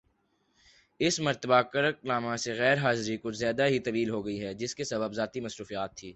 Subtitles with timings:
[0.99, 4.83] اس مرتبہ کرک نامہ سے غیر حاضری کچھ زیادہ ہی طویل ہوگئی ہے جس کا
[4.83, 6.09] سبب ذاتی مصروفیت تھی